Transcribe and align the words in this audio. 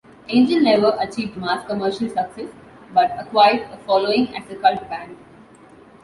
Angel 0.29 0.59
never 0.61 0.97
achieved 0.99 1.37
mass 1.37 1.63
commercial 1.67 2.09
success 2.09 2.49
but 2.91 3.11
acquired 3.19 3.69
a 3.71 3.77
following 3.85 4.35
as 4.35 4.49
a 4.49 4.55
cult 4.55 4.81
band. 4.89 5.15